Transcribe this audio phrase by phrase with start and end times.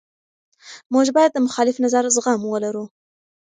[0.93, 2.85] موږ باید د مخالف نظر زغم ولرو.